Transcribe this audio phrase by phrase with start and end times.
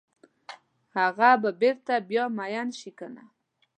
[0.97, 3.23] هغه به بیرته بیا میین شي کنه؟